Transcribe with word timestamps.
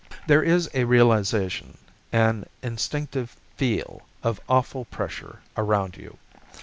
There 0.25 0.41
is 0.41 0.67
a 0.73 0.85
realization, 0.85 1.77
an 2.11 2.47
instinctive 2.63 3.35
feel 3.55 4.01
of 4.23 4.41
awful 4.49 4.85
pressure 4.85 5.41
around 5.55 5.95
you. 5.95 6.17